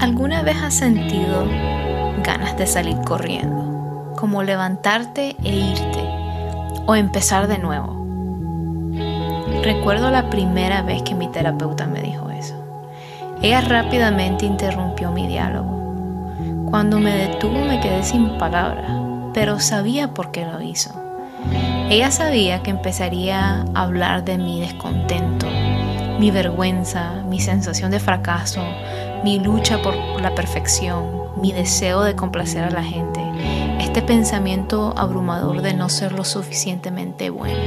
[0.00, 1.46] ¿Alguna vez has sentido
[2.24, 4.14] ganas de salir corriendo?
[4.16, 6.02] Como levantarte e irte
[6.86, 8.00] o empezar de nuevo.
[9.62, 12.54] Recuerdo la primera vez que mi terapeuta me dijo eso.
[13.42, 16.34] Ella rápidamente interrumpió mi diálogo.
[16.70, 18.90] Cuando me detuvo me quedé sin palabras,
[19.34, 20.90] pero sabía por qué lo hizo.
[21.90, 25.46] Ella sabía que empezaría a hablar de mi descontento,
[26.18, 28.62] mi vergüenza, mi sensación de fracaso,
[29.22, 33.20] mi lucha por la perfección, mi deseo de complacer a la gente,
[33.80, 37.58] este pensamiento abrumador de no ser lo suficientemente bueno.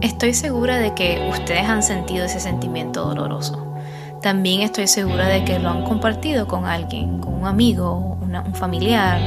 [0.00, 3.74] Estoy segura de que ustedes han sentido ese sentimiento doloroso.
[4.20, 9.20] También estoy segura de que lo han compartido con alguien, con un amigo, un familiar,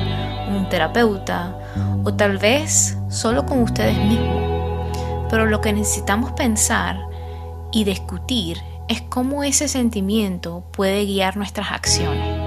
[0.47, 1.57] un terapeuta
[2.03, 4.45] o tal vez solo con ustedes mismos.
[5.29, 6.99] Pero lo que necesitamos pensar
[7.71, 12.45] y discutir es cómo ese sentimiento puede guiar nuestras acciones.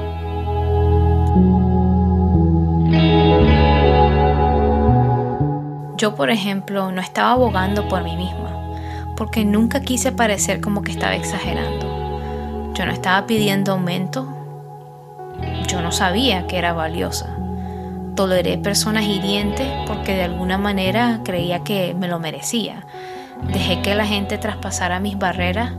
[5.96, 8.72] Yo, por ejemplo, no estaba abogando por mí misma,
[9.16, 12.72] porque nunca quise parecer como que estaba exagerando.
[12.74, 14.28] Yo no estaba pidiendo aumento,
[15.66, 17.36] yo no sabía que era valiosa.
[18.18, 22.84] Toleré personas hirientes porque de alguna manera creía que me lo merecía.
[23.52, 25.74] Dejé que la gente traspasara mis barreras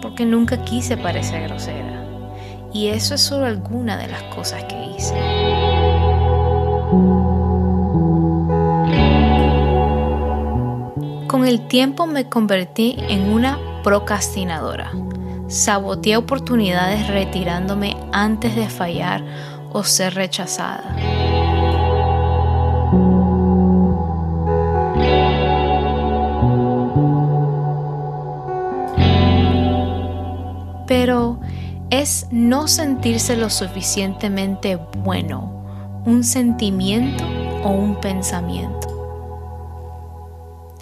[0.00, 2.06] porque nunca quise parecer grosera.
[2.72, 5.16] Y eso es solo alguna de las cosas que hice.
[11.26, 14.92] Con el tiempo me convertí en una procrastinadora.
[15.48, 19.24] Saboteé oportunidades retirándome antes de fallar
[19.72, 21.13] o ser rechazada.
[30.96, 31.40] Pero
[31.90, 37.24] es no sentirse lo suficientemente bueno, un sentimiento
[37.64, 38.86] o un pensamiento.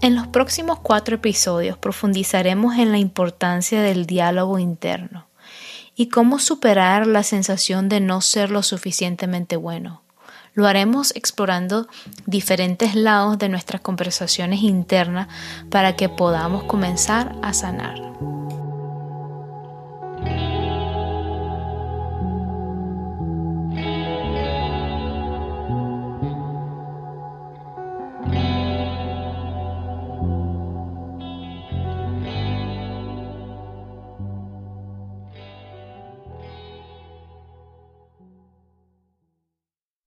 [0.03, 5.29] En los próximos cuatro episodios profundizaremos en la importancia del diálogo interno
[5.97, 10.03] y cómo superar la sensación de no ser lo suficientemente bueno.
[10.53, 11.89] Lo haremos explorando
[12.27, 15.29] diferentes lados de nuestras conversaciones internas
[15.71, 18.13] para que podamos comenzar a sanar.